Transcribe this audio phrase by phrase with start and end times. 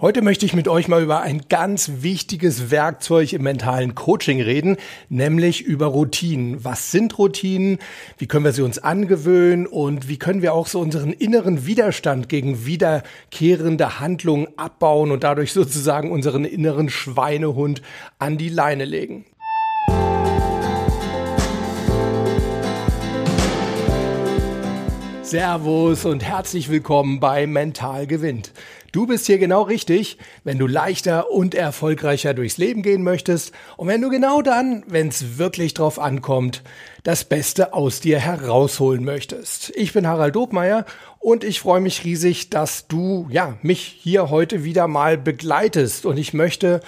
[0.00, 4.78] Heute möchte ich mit euch mal über ein ganz wichtiges Werkzeug im mentalen Coaching reden,
[5.10, 6.64] nämlich über Routinen.
[6.64, 7.76] Was sind Routinen?
[8.16, 9.66] Wie können wir sie uns angewöhnen?
[9.66, 15.52] Und wie können wir auch so unseren inneren Widerstand gegen wiederkehrende Handlungen abbauen und dadurch
[15.52, 17.82] sozusagen unseren inneren Schweinehund
[18.18, 19.26] an die Leine legen?
[25.30, 28.50] Servus und herzlich willkommen bei Mental gewinnt.
[28.90, 33.86] Du bist hier genau richtig, wenn du leichter und erfolgreicher durchs Leben gehen möchtest und
[33.86, 36.64] wenn du genau dann, wenn es wirklich drauf ankommt,
[37.04, 39.70] das Beste aus dir herausholen möchtest.
[39.76, 40.84] Ich bin Harald Dobmeier
[41.20, 46.16] und ich freue mich riesig, dass du ja mich hier heute wieder mal begleitest und
[46.16, 46.80] ich möchte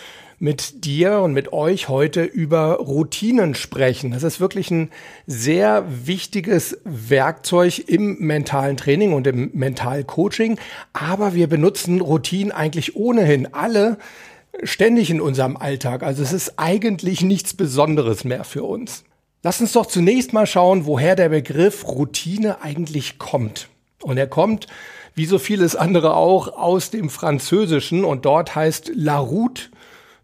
[0.43, 4.11] mit dir und mit euch heute über Routinen sprechen.
[4.11, 4.91] Das ist wirklich ein
[5.25, 10.59] sehr wichtiges Werkzeug im mentalen Training und im Mentalcoaching.
[10.95, 13.99] Aber wir benutzen Routinen eigentlich ohnehin alle
[14.65, 16.03] ständig in unserem Alltag.
[16.03, 19.05] Also es ist eigentlich nichts Besonderes mehr für uns.
[19.45, 23.69] Lass uns doch zunächst mal schauen, woher der Begriff Routine eigentlich kommt.
[24.03, 24.67] Und er kommt,
[25.15, 29.71] wie so vieles andere auch, aus dem Französischen und dort heißt La Route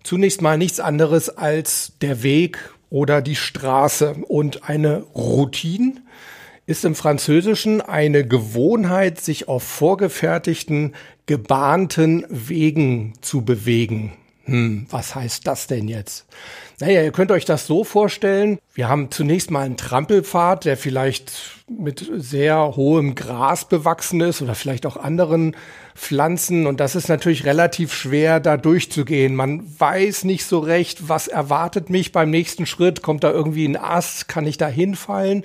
[0.09, 4.17] zunächst mal nichts anderes als der Weg oder die Straße.
[4.27, 5.97] Und eine Routine
[6.65, 10.95] ist im Französischen eine Gewohnheit, sich auf vorgefertigten,
[11.27, 14.15] gebahnten Wegen zu bewegen.
[14.49, 16.25] Hm, was heißt das denn jetzt?
[16.81, 18.59] Naja, ihr könnt euch das so vorstellen.
[18.73, 21.33] Wir haben zunächst mal einen Trampelpfad, der vielleicht
[21.69, 25.55] mit sehr hohem Gras bewachsen ist oder vielleicht auch anderen
[25.95, 26.67] Pflanzen.
[26.67, 29.37] Und das ist natürlich relativ schwer, da durchzugehen.
[29.37, 33.03] Man weiß nicht so recht, was erwartet mich beim nächsten Schritt.
[33.03, 34.29] Kommt da irgendwie ein Ast?
[34.29, 35.45] Kann ich da hinfallen?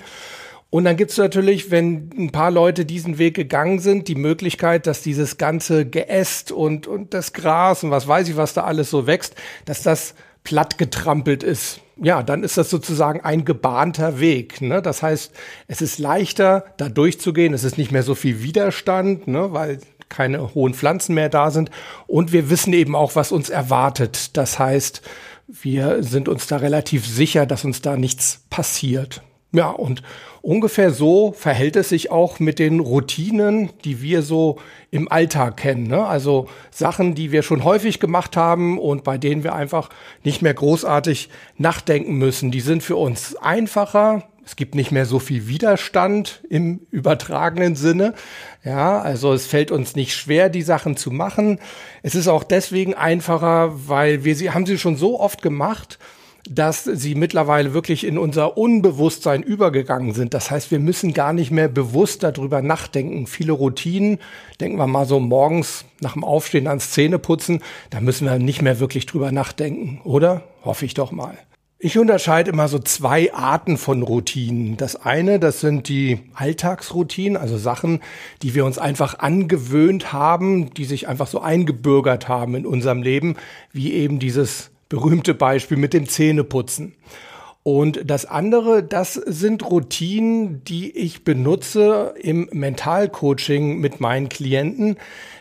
[0.74, 5.02] Und dann gibt's natürlich, wenn ein paar Leute diesen Weg gegangen sind, die Möglichkeit, dass
[5.02, 9.06] dieses ganze Geäst und, und das Gras und was weiß ich, was da alles so
[9.06, 9.36] wächst,
[9.66, 11.80] dass das platt getrampelt ist.
[12.02, 14.62] Ja, dann ist das sozusagen ein gebahnter Weg.
[14.62, 14.82] Ne?
[14.82, 15.32] Das heißt,
[15.68, 17.54] es ist leichter, da durchzugehen.
[17.54, 19.52] Es ist nicht mehr so viel Widerstand, ne?
[19.52, 21.70] weil keine hohen Pflanzen mehr da sind.
[22.08, 24.36] Und wir wissen eben auch, was uns erwartet.
[24.36, 25.02] Das heißt,
[25.46, 29.22] wir sind uns da relativ sicher, dass uns da nichts passiert.
[29.54, 30.02] Ja, und
[30.42, 34.58] ungefähr so verhält es sich auch mit den Routinen, die wir so
[34.90, 35.86] im Alltag kennen.
[35.86, 36.04] Ne?
[36.04, 39.90] Also Sachen, die wir schon häufig gemacht haben und bei denen wir einfach
[40.24, 42.50] nicht mehr großartig nachdenken müssen.
[42.50, 48.14] Die sind für uns einfacher, es gibt nicht mehr so viel Widerstand im übertragenen Sinne.
[48.64, 51.60] Ja, also es fällt uns nicht schwer, die Sachen zu machen.
[52.02, 56.00] Es ist auch deswegen einfacher, weil wir sie, haben sie schon so oft gemacht,
[56.48, 60.34] dass sie mittlerweile wirklich in unser Unbewusstsein übergegangen sind.
[60.34, 63.26] Das heißt, wir müssen gar nicht mehr bewusst darüber nachdenken.
[63.26, 64.18] Viele Routinen,
[64.60, 68.78] denken wir mal so morgens nach dem Aufstehen ans Zähneputzen, da müssen wir nicht mehr
[68.78, 70.42] wirklich drüber nachdenken, oder?
[70.64, 71.38] Hoffe ich doch mal.
[71.78, 74.78] Ich unterscheide immer so zwei Arten von Routinen.
[74.78, 78.00] Das eine, das sind die Alltagsroutinen, also Sachen,
[78.42, 83.36] die wir uns einfach angewöhnt haben, die sich einfach so eingebürgert haben in unserem Leben,
[83.72, 86.94] wie eben dieses berühmte Beispiel mit dem Zähneputzen.
[87.64, 94.96] Und das andere, das sind Routinen, die ich benutze im Mentalcoaching mit meinen Klienten,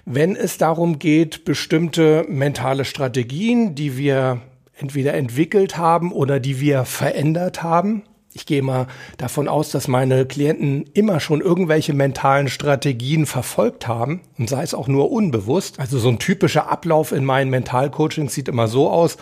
[0.06, 4.42] wenn es darum geht, bestimmte mentale Strategien, die wir
[4.76, 8.02] entweder entwickelt haben oder die wir verändert haben,
[8.34, 14.22] ich gehe mal davon aus, dass meine Klienten immer schon irgendwelche mentalen Strategien verfolgt haben
[14.38, 15.80] und sei es auch nur unbewusst.
[15.80, 19.18] Also so ein typischer Ablauf in meinen Mentalcoachings sieht immer so aus,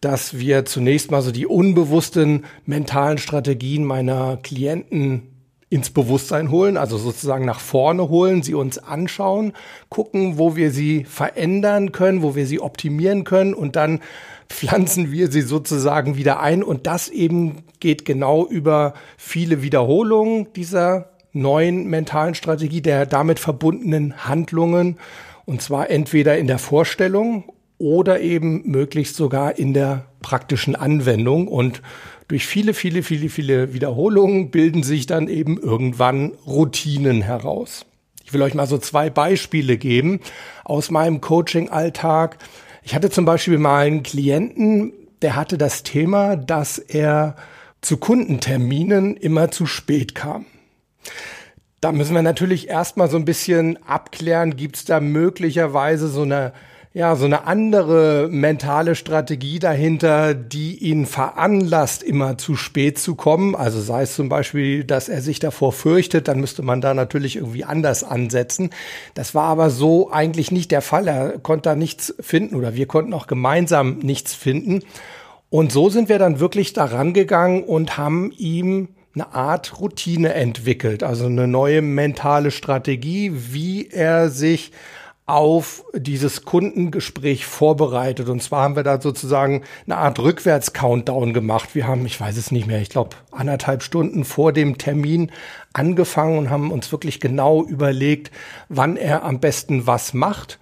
[0.00, 5.34] dass wir zunächst mal so die unbewussten mentalen Strategien meiner Klienten
[5.70, 9.54] ins Bewusstsein holen, also sozusagen nach vorne holen, sie uns anschauen,
[9.88, 14.00] gucken, wo wir sie verändern können, wo wir sie optimieren können und dann
[14.48, 21.10] pflanzen wir sie sozusagen wieder ein und das eben geht genau über viele Wiederholungen dieser
[21.32, 24.98] neuen mentalen Strategie, der damit verbundenen Handlungen
[25.44, 31.82] und zwar entweder in der Vorstellung oder eben möglichst sogar in der praktischen Anwendung und
[32.28, 37.84] durch viele, viele, viele, viele Wiederholungen bilden sich dann eben irgendwann Routinen heraus.
[38.24, 40.20] Ich will euch mal so zwei Beispiele geben
[40.64, 42.38] aus meinem Coaching-Alltag.
[42.86, 44.92] Ich hatte zum Beispiel mal einen Klienten,
[45.22, 47.34] der hatte das Thema, dass er
[47.80, 50.44] zu Kundenterminen immer zu spät kam.
[51.80, 56.52] Da müssen wir natürlich erstmal so ein bisschen abklären, gibt es da möglicherweise so eine
[56.96, 63.56] ja, so eine andere mentale Strategie dahinter, die ihn veranlasst, immer zu spät zu kommen.
[63.56, 67.34] Also sei es zum Beispiel, dass er sich davor fürchtet, dann müsste man da natürlich
[67.34, 68.70] irgendwie anders ansetzen.
[69.14, 71.08] Das war aber so eigentlich nicht der Fall.
[71.08, 74.78] Er konnte da nichts finden oder wir konnten auch gemeinsam nichts finden.
[75.50, 81.02] Und so sind wir dann wirklich daran gegangen und haben ihm eine Art Routine entwickelt,
[81.02, 84.70] also eine neue mentale Strategie, wie er sich
[85.26, 88.28] auf dieses Kundengespräch vorbereitet.
[88.28, 91.74] Und zwar haben wir da sozusagen eine Art Rückwärts-Countdown gemacht.
[91.74, 95.32] Wir haben, ich weiß es nicht mehr, ich glaube anderthalb Stunden vor dem Termin
[95.72, 98.30] angefangen und haben uns wirklich genau überlegt,
[98.68, 100.58] wann er am besten was macht.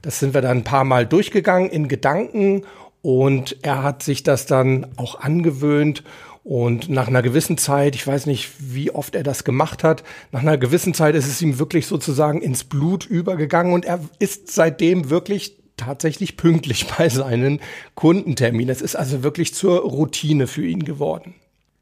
[0.00, 2.62] Das sind wir dann ein paar Mal durchgegangen in Gedanken
[3.02, 6.02] und er hat sich das dann auch angewöhnt
[6.46, 10.42] und nach einer gewissen Zeit, ich weiß nicht, wie oft er das gemacht hat, nach
[10.42, 15.10] einer gewissen Zeit ist es ihm wirklich sozusagen ins Blut übergegangen und er ist seitdem
[15.10, 17.58] wirklich tatsächlich pünktlich bei seinen
[17.96, 18.70] Kundenterminen.
[18.70, 21.34] Es ist also wirklich zur Routine für ihn geworden.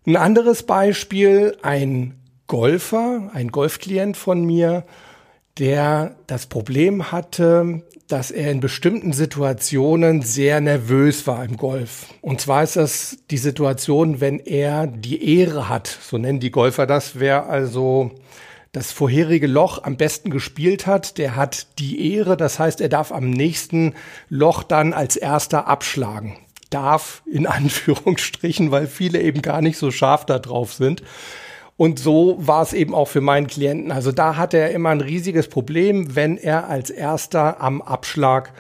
[0.07, 2.15] Ein anderes Beispiel, ein
[2.47, 4.87] Golfer, ein Golfklient von mir,
[5.59, 12.07] der das Problem hatte, dass er in bestimmten Situationen sehr nervös war im Golf.
[12.21, 16.87] Und zwar ist das die Situation, wenn er die Ehre hat, so nennen die Golfer
[16.87, 18.11] das, wer also
[18.73, 23.13] das vorherige Loch am besten gespielt hat, der hat die Ehre, das heißt, er darf
[23.13, 23.95] am nächsten
[24.29, 26.37] Loch dann als erster abschlagen.
[26.71, 31.03] Darf in Anführungsstrichen, weil viele eben gar nicht so scharf da drauf sind.
[31.77, 33.91] Und so war es eben auch für meinen Klienten.
[33.91, 38.53] Also da hatte er immer ein riesiges Problem, wenn er als erster am Abschlag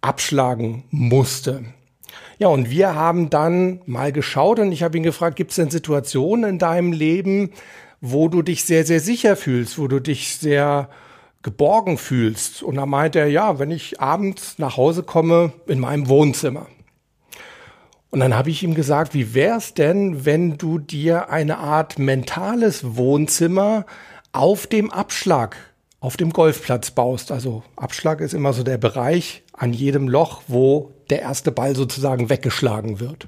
[0.00, 1.64] abschlagen musste.
[2.38, 5.70] Ja, und wir haben dann mal geschaut und ich habe ihn gefragt, gibt es denn
[5.70, 7.50] Situationen in deinem Leben,
[8.00, 10.88] wo du dich sehr, sehr sicher fühlst, wo du dich sehr
[11.42, 12.62] geborgen fühlst?
[12.62, 16.66] Und da meinte er, ja, wenn ich abends nach Hause komme in meinem Wohnzimmer.
[18.16, 22.96] Und dann habe ich ihm gesagt, wie wär's denn, wenn du dir eine Art mentales
[22.96, 23.84] Wohnzimmer
[24.32, 25.54] auf dem Abschlag,
[26.00, 27.30] auf dem Golfplatz baust.
[27.30, 32.30] Also Abschlag ist immer so der Bereich an jedem Loch, wo der erste Ball sozusagen
[32.30, 33.26] weggeschlagen wird.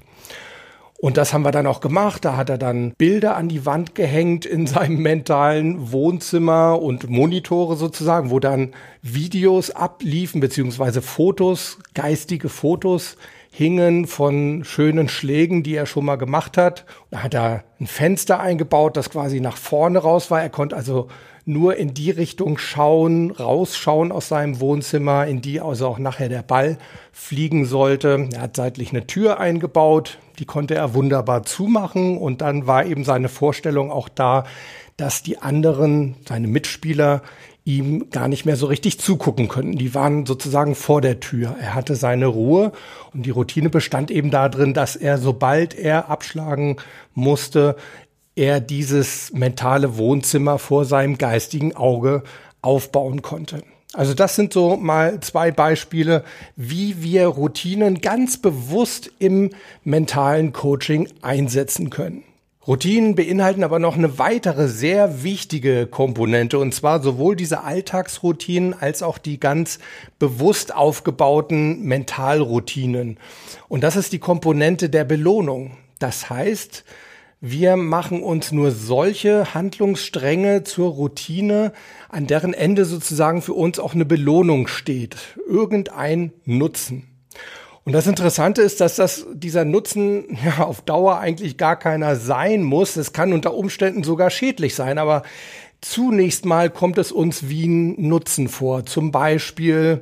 [0.97, 2.25] Und das haben wir dann auch gemacht.
[2.25, 7.75] Da hat er dann Bilder an die Wand gehängt in seinem mentalen Wohnzimmer und Monitore
[7.75, 13.17] sozusagen, wo dann Videos abliefen, beziehungsweise Fotos, geistige Fotos
[13.51, 16.85] hingen von schönen Schlägen, die er schon mal gemacht hat.
[17.11, 20.41] Da hat er ein Fenster eingebaut, das quasi nach vorne raus war.
[20.41, 21.07] Er konnte also
[21.45, 26.43] nur in die Richtung schauen, rausschauen aus seinem Wohnzimmer, in die also auch nachher der
[26.43, 26.77] Ball
[27.11, 28.29] fliegen sollte.
[28.33, 33.03] Er hat seitlich eine Tür eingebaut, die konnte er wunderbar zumachen und dann war eben
[33.03, 34.43] seine Vorstellung auch da,
[34.95, 37.23] dass die anderen, seine Mitspieler,
[37.69, 39.77] ihm gar nicht mehr so richtig zugucken könnten.
[39.77, 41.55] Die waren sozusagen vor der Tür.
[41.61, 42.71] Er hatte seine Ruhe
[43.13, 46.77] und die Routine bestand eben darin, dass er, sobald er abschlagen
[47.13, 47.75] musste,
[48.35, 52.23] er dieses mentale Wohnzimmer vor seinem geistigen Auge
[52.61, 53.61] aufbauen konnte.
[53.93, 56.23] Also das sind so mal zwei Beispiele,
[56.55, 59.51] wie wir Routinen ganz bewusst im
[59.83, 62.23] mentalen Coaching einsetzen können.
[62.67, 69.01] Routinen beinhalten aber noch eine weitere sehr wichtige Komponente und zwar sowohl diese Alltagsroutinen als
[69.01, 69.79] auch die ganz
[70.19, 73.17] bewusst aufgebauten Mentalroutinen.
[73.69, 75.77] Und das ist die Komponente der Belohnung.
[75.99, 76.83] Das heißt,
[77.39, 81.71] wir machen uns nur solche Handlungsstränge zur Routine,
[82.09, 85.15] an deren Ende sozusagen für uns auch eine Belohnung steht.
[85.47, 87.07] Irgendein Nutzen.
[87.89, 92.61] Und das Interessante ist, dass das, dieser Nutzen ja auf Dauer eigentlich gar keiner sein
[92.61, 92.95] muss.
[92.97, 95.23] Es kann unter Umständen sogar schädlich sein, aber
[95.81, 98.85] zunächst mal kommt es uns wie ein Nutzen vor.
[98.85, 100.01] Zum Beispiel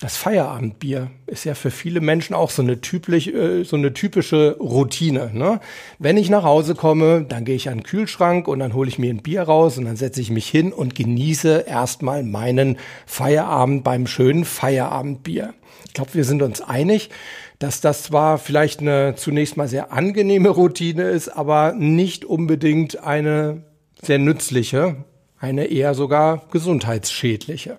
[0.00, 4.56] das Feierabendbier ist ja für viele Menschen auch so eine, typisch, äh, so eine typische
[4.58, 5.30] Routine.
[5.34, 5.60] Ne?
[5.98, 8.98] Wenn ich nach Hause komme, dann gehe ich an den Kühlschrank und dann hole ich
[8.98, 13.84] mir ein Bier raus und dann setze ich mich hin und genieße erstmal meinen Feierabend
[13.84, 15.52] beim schönen Feierabendbier.
[15.86, 17.10] Ich glaube, wir sind uns einig,
[17.58, 23.64] dass das zwar vielleicht eine zunächst mal sehr angenehme Routine ist, aber nicht unbedingt eine
[24.00, 25.04] sehr nützliche,
[25.38, 27.76] eine eher sogar gesundheitsschädliche.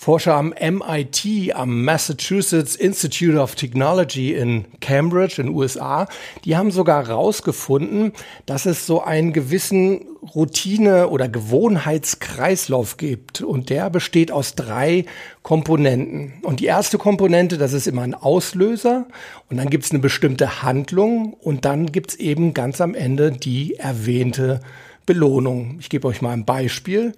[0.00, 6.06] Forscher am MIT, am Massachusetts Institute of Technology in Cambridge in USA,
[6.44, 8.12] die haben sogar herausgefunden,
[8.46, 13.40] dass es so einen gewissen Routine- oder Gewohnheitskreislauf gibt.
[13.40, 15.04] Und der besteht aus drei
[15.42, 16.34] Komponenten.
[16.42, 19.08] Und die erste Komponente, das ist immer ein Auslöser.
[19.50, 21.34] Und dann gibt es eine bestimmte Handlung.
[21.34, 24.60] Und dann gibt es eben ganz am Ende die erwähnte
[25.06, 25.78] Belohnung.
[25.80, 27.14] Ich gebe euch mal ein Beispiel.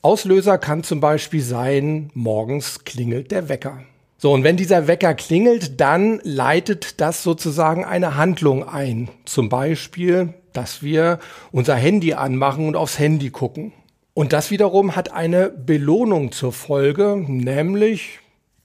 [0.00, 3.82] Auslöser kann zum Beispiel sein, morgens klingelt der Wecker.
[4.16, 9.08] So, und wenn dieser Wecker klingelt, dann leitet das sozusagen eine Handlung ein.
[9.24, 11.18] Zum Beispiel, dass wir
[11.52, 13.72] unser Handy anmachen und aufs Handy gucken.
[14.14, 18.18] Und das wiederum hat eine Belohnung zur Folge, nämlich,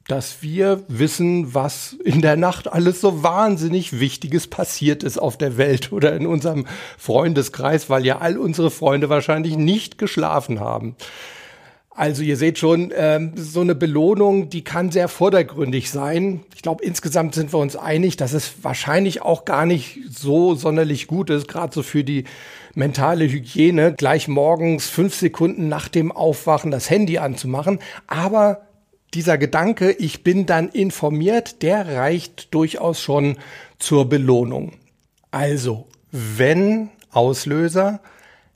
[0.08, 5.58] dass wir wissen, was in der Nacht alles so wahnsinnig Wichtiges passiert ist auf der
[5.58, 6.66] Welt oder in unserem
[6.98, 10.96] Freundeskreis, weil ja all unsere Freunde wahrscheinlich nicht geschlafen haben.
[11.96, 16.42] Also ihr seht schon, ähm, so eine Belohnung, die kann sehr vordergründig sein.
[16.56, 21.06] Ich glaube, insgesamt sind wir uns einig, dass es wahrscheinlich auch gar nicht so sonderlich
[21.06, 22.24] gut ist, gerade so für die
[22.74, 27.78] mentale Hygiene, gleich morgens fünf Sekunden nach dem Aufwachen das Handy anzumachen.
[28.08, 28.62] Aber
[29.14, 33.38] dieser Gedanke, ich bin dann informiert, der reicht durchaus schon
[33.78, 34.74] zur Belohnung.
[35.30, 38.00] Also, wenn Auslöser,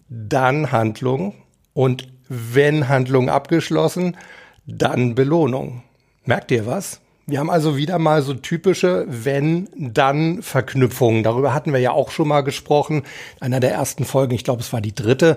[0.09, 1.35] dann Handlung
[1.73, 4.17] und wenn Handlung abgeschlossen,
[4.65, 5.83] dann Belohnung.
[6.25, 7.01] Merkt ihr was?
[7.29, 11.23] Wir haben also wieder mal so typische Wenn-Dann-Verknüpfungen.
[11.23, 13.03] Darüber hatten wir ja auch schon mal gesprochen.
[13.41, 15.35] Einer der ersten Folgen, ich glaube, es war die dritte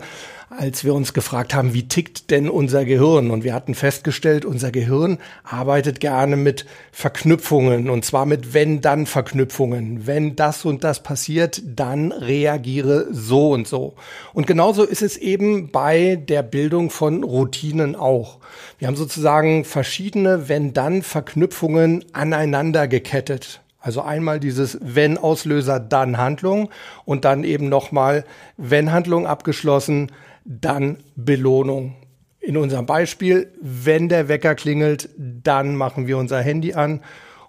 [0.50, 3.30] als wir uns gefragt haben, wie tickt denn unser Gehirn?
[3.30, 10.08] Und wir hatten festgestellt, unser Gehirn arbeitet gerne mit Verknüpfungen und zwar mit Wenn-Dann-Verknüpfungen.
[10.08, 13.94] Wenn das und das passiert, dann reagiere so und so.
[14.32, 18.38] Und genauso ist es eben bei der Bildung von Routinen auch.
[18.78, 23.60] Wir haben sozusagen verschiedene Wenn-Dann-Verknüpfungen aneinander gekettet.
[23.82, 26.70] Also einmal dieses wenn Auslöser, dann Handlung
[27.04, 28.24] und dann eben nochmal
[28.56, 30.10] wenn Handlung abgeschlossen,
[30.44, 31.96] dann Belohnung.
[32.40, 37.00] In unserem Beispiel, wenn der Wecker klingelt, dann machen wir unser Handy an.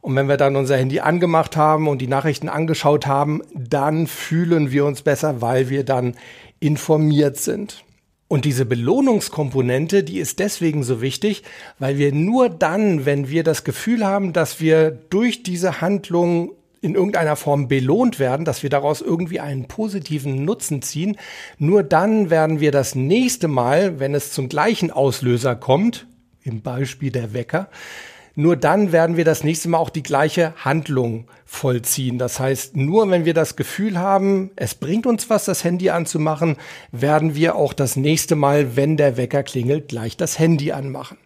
[0.01, 4.71] Und wenn wir dann unser Handy angemacht haben und die Nachrichten angeschaut haben, dann fühlen
[4.71, 6.15] wir uns besser, weil wir dann
[6.60, 7.83] informiert sind.
[8.27, 11.43] Und diese Belohnungskomponente, die ist deswegen so wichtig,
[11.79, 16.95] weil wir nur dann, wenn wir das Gefühl haben, dass wir durch diese Handlung in
[16.95, 21.17] irgendeiner Form belohnt werden, dass wir daraus irgendwie einen positiven Nutzen ziehen.
[21.57, 26.07] Nur dann werden wir das nächste Mal, wenn es zum gleichen Auslöser kommt,
[26.43, 27.69] im Beispiel der Wecker,
[28.33, 32.17] nur dann werden wir das nächste Mal auch die gleiche Handlung vollziehen.
[32.17, 36.55] Das heißt, nur wenn wir das Gefühl haben, es bringt uns was, das Handy anzumachen,
[36.93, 41.17] werden wir auch das nächste Mal, wenn der Wecker klingelt, gleich das Handy anmachen.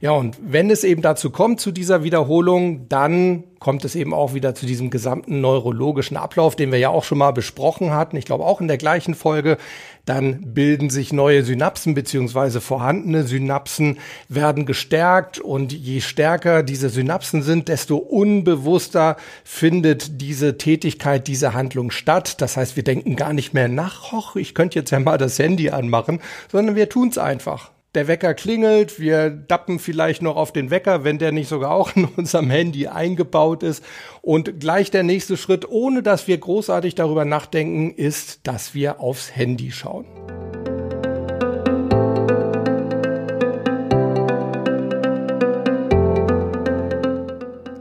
[0.00, 4.34] Ja, und wenn es eben dazu kommt, zu dieser Wiederholung, dann kommt es eben auch
[4.34, 8.16] wieder zu diesem gesamten neurologischen Ablauf, den wir ja auch schon mal besprochen hatten.
[8.16, 9.58] Ich glaube auch in der gleichen Folge.
[10.04, 13.98] Dann bilden sich neue Synapsen beziehungsweise vorhandene Synapsen
[14.28, 21.90] werden gestärkt und je stärker diese Synapsen sind, desto unbewusster findet diese Tätigkeit, diese Handlung
[21.90, 22.40] statt.
[22.40, 25.38] Das heißt, wir denken gar nicht mehr nach, hoch, ich könnte jetzt ja mal das
[25.38, 26.20] Handy anmachen,
[26.50, 31.04] sondern wir tun es einfach der Wecker klingelt, wir dappen vielleicht noch auf den Wecker,
[31.04, 33.82] wenn der nicht sogar auch in unserem Handy eingebaut ist.
[34.20, 39.34] Und gleich der nächste Schritt, ohne dass wir großartig darüber nachdenken, ist, dass wir aufs
[39.34, 40.04] Handy schauen.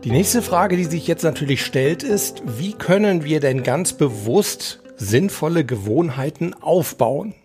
[0.05, 4.79] Die nächste Frage, die sich jetzt natürlich stellt, ist, wie können wir denn ganz bewusst
[4.95, 7.35] sinnvolle Gewohnheiten aufbauen?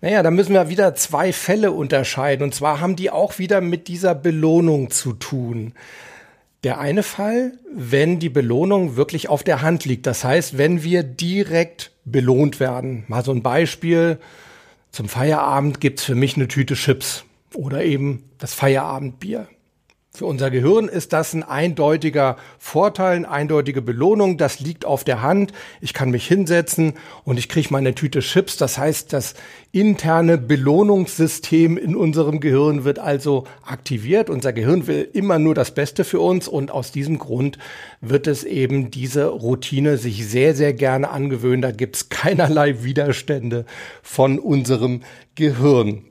[0.00, 2.44] Naja, da müssen wir wieder zwei Fälle unterscheiden.
[2.44, 5.74] Und zwar haben die auch wieder mit dieser Belohnung zu tun.
[6.64, 10.06] Der eine Fall, wenn die Belohnung wirklich auf der Hand liegt.
[10.06, 13.04] Das heißt, wenn wir direkt belohnt werden.
[13.08, 14.18] Mal so ein Beispiel.
[14.90, 19.48] Zum Feierabend gibt's für mich eine Tüte Chips oder eben das Feierabendbier.
[20.20, 24.36] Für unser Gehirn ist das ein eindeutiger Vorteil, eine eindeutige Belohnung.
[24.36, 25.52] Das liegt auf der Hand.
[25.80, 26.92] Ich kann mich hinsetzen
[27.24, 28.58] und ich kriege meine Tüte Chips.
[28.58, 29.32] Das heißt, das
[29.72, 34.28] interne Belohnungssystem in unserem Gehirn wird also aktiviert.
[34.28, 37.56] Unser Gehirn will immer nur das Beste für uns und aus diesem Grund
[38.02, 41.62] wird es eben diese Routine sich sehr, sehr gerne angewöhnen.
[41.62, 43.64] Da gibt es keinerlei Widerstände
[44.02, 45.00] von unserem
[45.34, 46.09] Gehirn.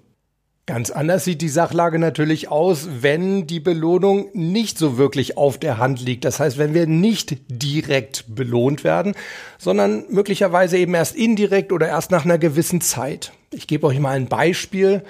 [0.70, 5.80] Ganz anders sieht die Sachlage natürlich aus, wenn die Belohnung nicht so wirklich auf der
[5.80, 6.26] Hand liegt.
[6.26, 9.16] Das heißt, wenn wir nicht direkt belohnt werden,
[9.58, 13.32] sondern möglicherweise eben erst indirekt oder erst nach einer gewissen Zeit.
[13.50, 15.02] Ich gebe euch mal ein Beispiel.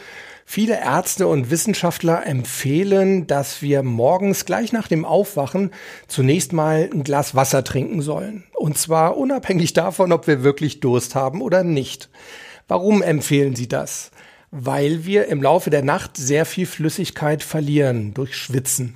[0.46, 5.72] Viele Ärzte und Wissenschaftler empfehlen, dass wir morgens gleich nach dem Aufwachen
[6.08, 8.46] zunächst mal ein Glas Wasser trinken sollen.
[8.56, 12.10] Und zwar unabhängig davon, ob wir wirklich Durst haben oder nicht.
[12.70, 14.12] Warum empfehlen sie das?
[14.52, 18.96] Weil wir im Laufe der Nacht sehr viel Flüssigkeit verlieren durch Schwitzen.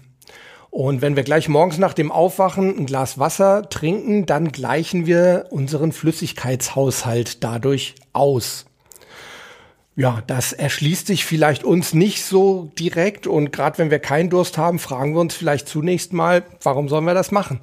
[0.69, 5.45] Und wenn wir gleich morgens nach dem Aufwachen ein Glas Wasser trinken, dann gleichen wir
[5.51, 8.65] unseren Flüssigkeitshaushalt dadurch aus.
[9.95, 14.57] Ja, das erschließt sich vielleicht uns nicht so direkt und gerade wenn wir keinen Durst
[14.57, 17.59] haben, fragen wir uns vielleicht zunächst mal, warum sollen wir das machen?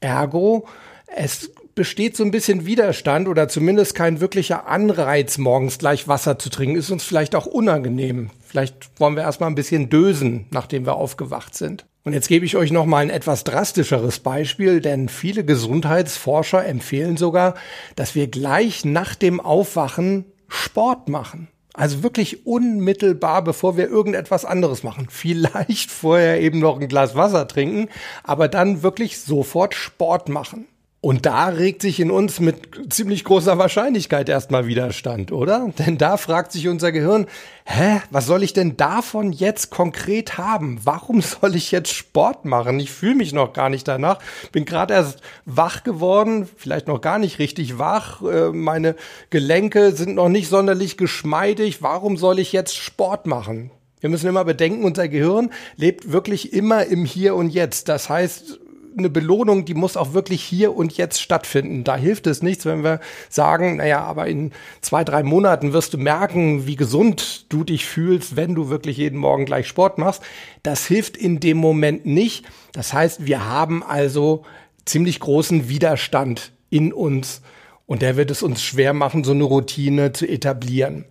[0.00, 0.66] Ergo,
[1.06, 6.50] es besteht so ein bisschen Widerstand oder zumindest kein wirklicher Anreiz, morgens gleich Wasser zu
[6.50, 6.76] trinken.
[6.76, 8.28] Ist uns vielleicht auch unangenehm.
[8.46, 11.86] Vielleicht wollen wir erstmal ein bisschen dösen, nachdem wir aufgewacht sind.
[12.04, 17.16] Und jetzt gebe ich euch noch mal ein etwas drastischeres Beispiel, denn viele Gesundheitsforscher empfehlen
[17.16, 17.54] sogar,
[17.96, 21.48] dass wir gleich nach dem Aufwachen Sport machen.
[21.72, 25.06] Also wirklich unmittelbar, bevor wir irgendetwas anderes machen.
[25.10, 27.88] Vielleicht vorher eben noch ein Glas Wasser trinken,
[28.22, 30.66] aber dann wirklich sofort Sport machen.
[31.02, 35.72] Und da regt sich in uns mit ziemlich großer Wahrscheinlichkeit erstmal Widerstand, oder?
[35.78, 37.26] Denn da fragt sich unser Gehirn,
[37.64, 40.78] hä, was soll ich denn davon jetzt konkret haben?
[40.84, 42.78] Warum soll ich jetzt Sport machen?
[42.80, 44.18] Ich fühle mich noch gar nicht danach,
[44.52, 48.94] bin gerade erst wach geworden, vielleicht noch gar nicht richtig wach, äh, meine
[49.30, 51.80] Gelenke sind noch nicht sonderlich geschmeidig.
[51.80, 53.70] Warum soll ich jetzt Sport machen?
[54.00, 57.88] Wir müssen immer bedenken, unser Gehirn lebt wirklich immer im Hier und Jetzt.
[57.88, 58.59] Das heißt,
[58.96, 61.84] eine Belohnung, die muss auch wirklich hier und jetzt stattfinden.
[61.84, 65.98] Da hilft es nichts, wenn wir sagen, naja, aber in zwei, drei Monaten wirst du
[65.98, 70.22] merken, wie gesund du dich fühlst, wenn du wirklich jeden Morgen gleich Sport machst.
[70.62, 72.46] Das hilft in dem Moment nicht.
[72.72, 74.44] Das heißt, wir haben also
[74.84, 77.42] ziemlich großen Widerstand in uns
[77.86, 81.04] und der wird es uns schwer machen, so eine Routine zu etablieren.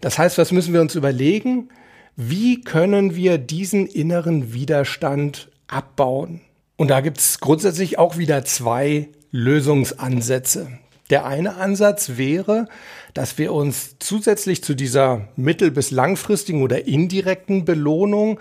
[0.00, 1.68] Das heißt, was müssen wir uns überlegen?
[2.16, 6.40] Wie können wir diesen inneren Widerstand abbauen?
[6.76, 10.68] Und da gibt es grundsätzlich auch wieder zwei Lösungsansätze.
[11.10, 12.68] Der eine Ansatz wäre,
[13.12, 18.40] dass wir uns zusätzlich zu dieser mittel- bis langfristigen oder indirekten Belohnung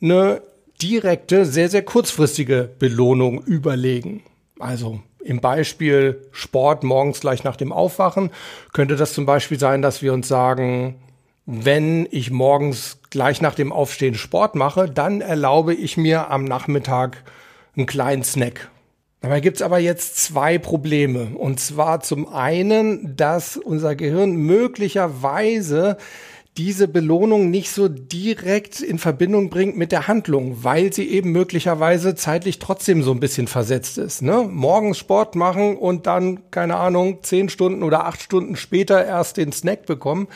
[0.00, 0.42] eine
[0.80, 4.22] direkte, sehr, sehr kurzfristige Belohnung überlegen.
[4.58, 8.30] Also im Beispiel Sport morgens gleich nach dem Aufwachen
[8.72, 10.96] könnte das zum Beispiel sein, dass wir uns sagen,
[11.46, 17.22] wenn ich morgens gleich nach dem Aufstehen Sport mache, dann erlaube ich mir am Nachmittag
[17.76, 18.70] einen kleinen Snack.
[19.20, 21.36] Dabei gibt's aber jetzt zwei Probleme.
[21.36, 25.96] Und zwar zum einen, dass unser Gehirn möglicherweise
[26.58, 32.14] diese Belohnung nicht so direkt in Verbindung bringt mit der Handlung, weil sie eben möglicherweise
[32.14, 34.20] zeitlich trotzdem so ein bisschen versetzt ist.
[34.20, 34.46] Ne?
[34.50, 39.52] Morgens Sport machen und dann, keine Ahnung, zehn Stunden oder acht Stunden später erst den
[39.52, 40.28] Snack bekommen,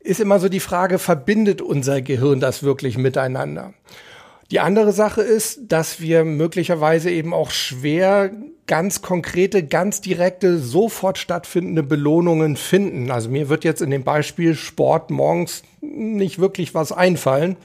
[0.00, 3.74] ist immer so die Frage, verbindet unser Gehirn das wirklich miteinander?
[4.52, 8.30] Die andere Sache ist, dass wir möglicherweise eben auch schwer
[8.66, 13.10] ganz konkrete, ganz direkte, sofort stattfindende Belohnungen finden.
[13.10, 17.56] Also mir wird jetzt in dem Beispiel Sport morgens nicht wirklich was einfallen.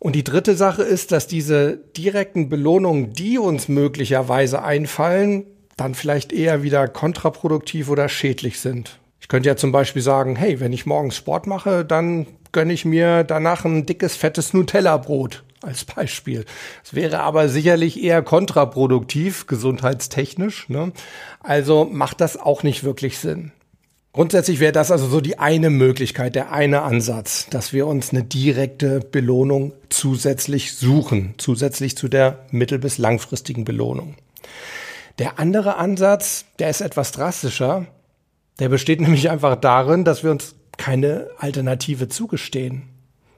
[0.00, 5.46] Und die dritte Sache ist, dass diese direkten Belohnungen, die uns möglicherweise einfallen,
[5.78, 8.98] dann vielleicht eher wieder kontraproduktiv oder schädlich sind.
[9.18, 12.84] Ich könnte ja zum Beispiel sagen, hey, wenn ich morgens Sport mache, dann gönne ich
[12.84, 16.44] mir danach ein dickes, fettes Nutella-Brot als Beispiel.
[16.84, 20.68] Es wäre aber sicherlich eher kontraproduktiv, gesundheitstechnisch.
[20.68, 20.92] Ne?
[21.40, 23.52] Also macht das auch nicht wirklich Sinn.
[24.12, 28.24] Grundsätzlich wäre das also so die eine Möglichkeit, der eine Ansatz, dass wir uns eine
[28.24, 34.16] direkte Belohnung zusätzlich suchen, zusätzlich zu der mittel- bis langfristigen Belohnung.
[35.18, 37.86] Der andere Ansatz, der ist etwas drastischer.
[38.58, 42.88] Der besteht nämlich einfach darin, dass wir uns keine Alternative zugestehen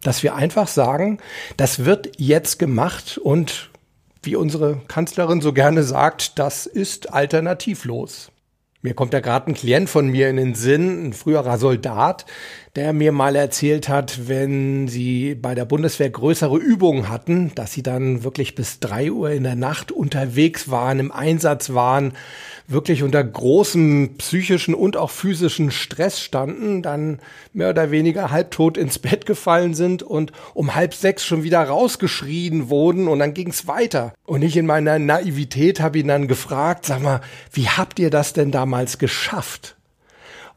[0.03, 1.19] dass wir einfach sagen,
[1.57, 3.71] das wird jetzt gemacht und
[4.23, 8.31] wie unsere Kanzlerin so gerne sagt, das ist alternativlos.
[8.83, 12.25] Mir kommt da gerade ein Klient von mir in den Sinn, ein früherer Soldat,
[12.77, 17.83] der mir mal erzählt hat, wenn sie bei der Bundeswehr größere Übungen hatten, dass sie
[17.83, 22.13] dann wirklich bis drei Uhr in der Nacht unterwegs waren, im Einsatz waren,
[22.69, 27.19] wirklich unter großem psychischen und auch physischen Stress standen, dann
[27.53, 32.71] mehr oder weniger halbtot ins Bett gefallen sind und um halb sechs schon wieder rausgeschrien
[32.71, 34.15] wurden und dann ging's weiter.
[34.25, 37.21] Und ich in meiner Naivität habe ihn dann gefragt, sag mal,
[37.53, 39.77] wie habt ihr das denn damals geschafft?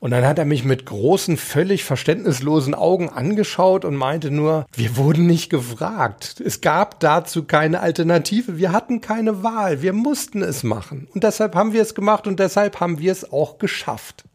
[0.03, 4.97] Und dann hat er mich mit großen, völlig verständnislosen Augen angeschaut und meinte nur, wir
[4.97, 6.43] wurden nicht gefragt.
[6.45, 8.57] Es gab dazu keine Alternative.
[8.57, 9.81] Wir hatten keine Wahl.
[9.81, 11.07] Wir mussten es machen.
[11.13, 14.25] Und deshalb haben wir es gemacht und deshalb haben wir es auch geschafft.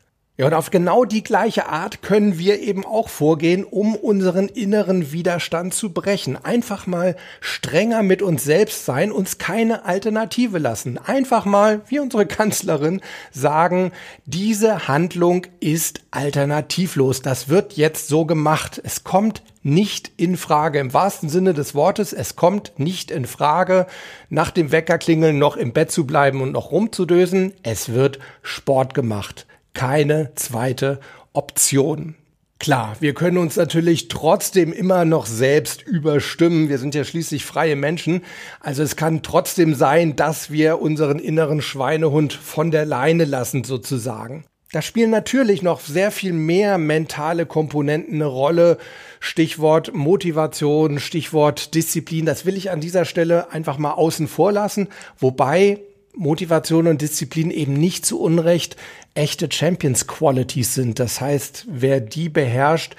[0.41, 5.11] Ja, und auf genau die gleiche Art können wir eben auch vorgehen, um unseren inneren
[5.11, 6.37] Widerstand zu brechen.
[6.37, 10.97] Einfach mal strenger mit uns selbst sein, uns keine Alternative lassen.
[10.97, 13.01] Einfach mal, wie unsere Kanzlerin,
[13.33, 13.91] sagen,
[14.27, 17.21] diese Handlung ist alternativlos.
[17.21, 18.81] Das wird jetzt so gemacht.
[18.85, 20.79] Es kommt nicht in Frage.
[20.79, 23.89] Im wahrsten Sinne des Wortes, es kommt nicht in Frage,
[24.29, 27.55] nach dem Weckerklingeln noch im Bett zu bleiben und noch rumzudösen.
[27.65, 29.48] Es wird Sport gemacht
[29.79, 30.99] keine zweite
[31.35, 32.17] Option.
[32.59, 36.69] Klar, wir können uns natürlich trotzdem immer noch selbst überstimmen.
[36.69, 38.25] Wir sind ja schließlich freie Menschen.
[38.59, 44.45] Also es kann trotzdem sein, dass wir unseren inneren Schweinehund von der Leine lassen sozusagen.
[44.73, 48.79] Da spielen natürlich noch sehr viel mehr mentale Komponenten eine Rolle.
[49.21, 52.27] Stichwort Motivation, Stichwort Disziplin.
[52.27, 54.89] Das will ich an dieser Stelle einfach mal außen vor lassen.
[55.19, 55.79] Wobei
[56.19, 58.77] Motivation und Disziplin eben nicht zu Unrecht
[59.15, 60.99] echte Champions Qualities sind.
[60.99, 62.97] Das heißt, wer die beherrscht,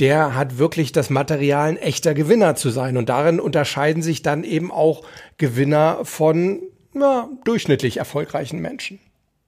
[0.00, 2.96] der hat wirklich das Material, ein echter Gewinner zu sein.
[2.96, 5.02] Und darin unterscheiden sich dann eben auch
[5.38, 6.60] Gewinner von
[6.94, 8.98] ja, durchschnittlich erfolgreichen Menschen.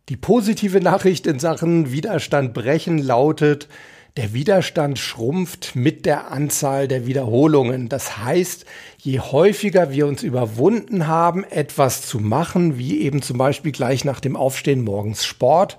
[0.09, 3.69] Die positive Nachricht in Sachen Widerstand brechen lautet,
[4.19, 7.89] der Widerstand schrumpft mit der Anzahl der Wiederholungen.
[7.89, 8.67] Das heißt,
[9.01, 14.19] je häufiger wir uns überwunden haben, etwas zu machen, wie eben zum Beispiel gleich nach
[14.19, 15.79] dem Aufstehen morgens Sport,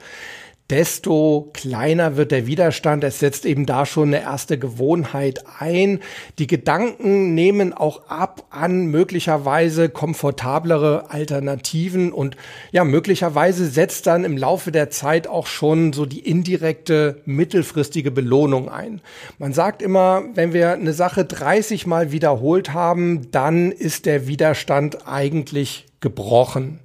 [0.70, 3.04] desto kleiner wird der Widerstand.
[3.04, 6.00] Es setzt eben da schon eine erste Gewohnheit ein.
[6.38, 12.38] Die Gedanken nehmen auch ab an möglicherweise komfortablere Alternativen und
[12.72, 18.70] ja, möglicherweise setzt dann im Laufe der Zeit auch schon so die indirekte mittelfristige Belohnung
[18.70, 19.02] ein.
[19.40, 25.08] Man sagt immer, wenn wir eine Sache 30 Mal wiederholt haben, dann ist der Widerstand
[25.08, 26.80] eigentlich gebrochen.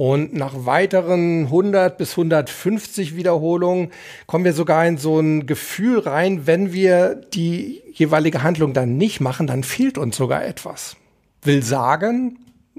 [0.00, 3.90] Und nach weiteren 100 bis 150 Wiederholungen
[4.26, 9.20] kommen wir sogar in so ein Gefühl rein, wenn wir die jeweilige Handlung dann nicht
[9.20, 10.96] machen, dann fehlt uns sogar etwas.
[11.42, 12.38] Will sagen,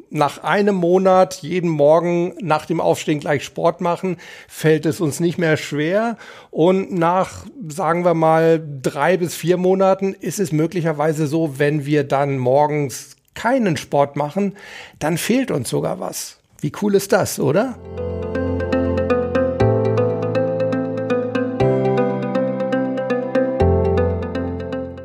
[0.09, 5.37] nach einem Monat jeden Morgen nach dem Aufstehen gleich Sport machen, fällt es uns nicht
[5.37, 6.17] mehr schwer.
[6.49, 12.03] Und nach, sagen wir mal, drei bis vier Monaten ist es möglicherweise so, wenn wir
[12.03, 14.55] dann morgens keinen Sport machen,
[14.97, 16.40] dann fehlt uns sogar was.
[16.61, 17.75] Wie cool ist das, oder?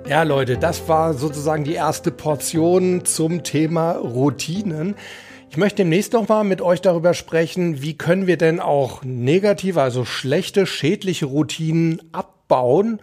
[0.06, 4.96] Ja, Leute, das war sozusagen die erste Portion zum Thema Routinen.
[5.48, 9.80] Ich möchte demnächst noch mal mit euch darüber sprechen, wie können wir denn auch negative,
[9.80, 13.00] also schlechte, schädliche Routinen abbauen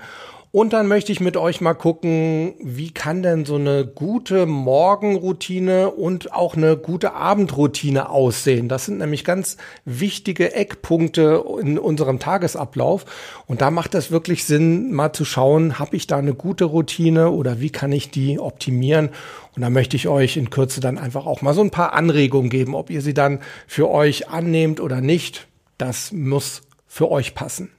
[0.55, 5.89] und dann möchte ich mit euch mal gucken, wie kann denn so eine gute Morgenroutine
[5.89, 8.69] und auch eine gute Abendroutine aussehen.
[8.69, 13.05] Das sind nämlich ganz wichtige Eckpunkte in unserem Tagesablauf.
[13.47, 17.31] Und da macht es wirklich Sinn, mal zu schauen, habe ich da eine gute Routine
[17.31, 19.09] oder wie kann ich die optimieren?
[19.55, 22.51] Und da möchte ich euch in Kürze dann einfach auch mal so ein paar Anregungen
[22.51, 25.47] geben, ob ihr sie dann für euch annehmt oder nicht.
[25.79, 27.71] Das muss für euch passen.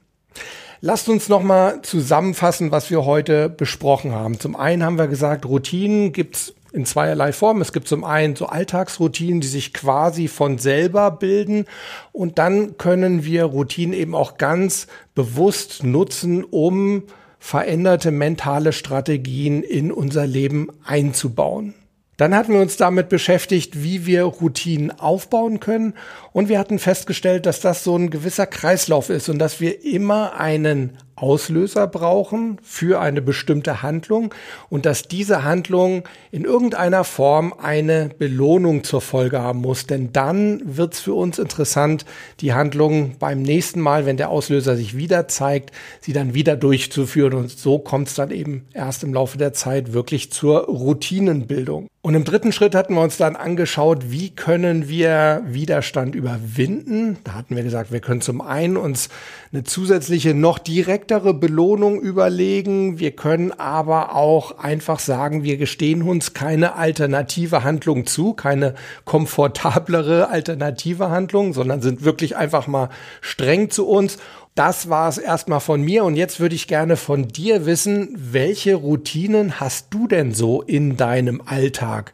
[0.87, 4.39] Lasst uns nochmal zusammenfassen, was wir heute besprochen haben.
[4.39, 7.59] Zum einen haben wir gesagt, Routinen gibt's in zweierlei Form.
[7.59, 11.65] Es gibt zum einen so Alltagsroutinen, die sich quasi von selber bilden.
[12.11, 17.01] Und dann können wir Routinen eben auch ganz bewusst nutzen, um
[17.39, 21.73] veränderte mentale Strategien in unser Leben einzubauen.
[22.17, 25.93] Dann hatten wir uns damit beschäftigt, wie wir Routinen aufbauen können.
[26.31, 30.39] Und wir hatten festgestellt, dass das so ein gewisser Kreislauf ist und dass wir immer
[30.39, 34.33] einen Auslöser brauchen für eine bestimmte Handlung
[34.69, 39.87] und dass diese Handlung in irgendeiner Form eine Belohnung zur Folge haben muss.
[39.87, 42.05] Denn dann wird es für uns interessant,
[42.41, 47.33] die Handlung beim nächsten Mal, wenn der Auslöser sich wieder zeigt, sie dann wieder durchzuführen.
[47.33, 51.87] Und so kommt es dann eben erst im Laufe der Zeit wirklich zur Routinenbildung.
[52.05, 57.17] Und im dritten Schritt hatten wir uns dann angeschaut, wie können wir Widerstand überwinden.
[57.23, 59.09] Da hatten wir gesagt, wir können zum einen uns
[59.51, 62.99] eine zusätzliche, noch direktere Belohnung überlegen.
[62.99, 70.29] Wir können aber auch einfach sagen, wir gestehen uns keine alternative Handlung zu, keine komfortablere
[70.29, 72.89] alternative Handlung, sondern sind wirklich einfach mal
[73.21, 74.19] streng zu uns
[74.55, 78.75] das war es erstmal von mir und jetzt würde ich gerne von dir wissen, welche
[78.75, 82.13] Routinen hast du denn so in deinem Alltag?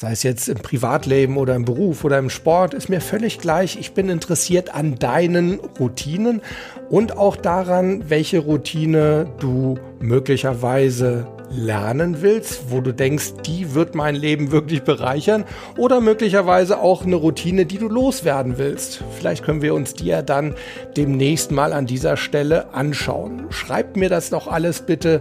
[0.00, 3.76] Sei es jetzt im Privatleben oder im Beruf oder im Sport, ist mir völlig gleich.
[3.78, 6.40] Ich bin interessiert an deinen Routinen
[6.88, 14.14] und auch daran, welche Routine du möglicherweise lernen willst, wo du denkst, die wird mein
[14.14, 15.44] Leben wirklich bereichern
[15.76, 19.04] oder möglicherweise auch eine Routine, die du loswerden willst.
[19.18, 20.54] Vielleicht können wir uns die ja dann
[20.96, 23.48] demnächst mal an dieser Stelle anschauen.
[23.50, 25.20] Schreibt mir das doch alles bitte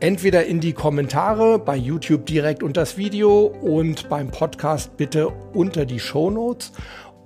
[0.00, 5.84] entweder in die Kommentare bei YouTube direkt unter das Video und beim Podcast bitte unter
[5.84, 6.72] die Show Notes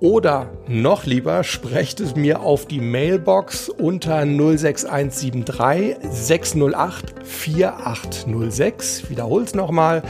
[0.03, 9.09] oder noch lieber, sprecht es mir auf die Mailbox unter 06173 608 4806.
[9.09, 10.03] Wiederhol's nochmal.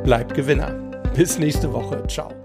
[0.04, 0.72] bleibt Gewinner.
[1.14, 2.02] Bis nächste Woche.
[2.08, 2.43] Ciao.